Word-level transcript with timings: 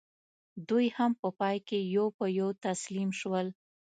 دوی 0.69 0.87
هم 0.97 1.11
په 1.21 1.27
پای 1.39 1.57
کې 1.67 1.79
یو 1.95 2.07
په 2.17 2.25
یو 2.39 2.49
تسلیم 2.65 3.09
شول. 3.19 3.47